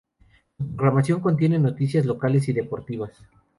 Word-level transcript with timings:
Su 0.57 0.65
programación 0.75 1.19
contiene 1.21 1.59
noticias 1.59 2.05
locales 2.07 2.49
y 2.49 2.53
deportivas. 2.53 3.11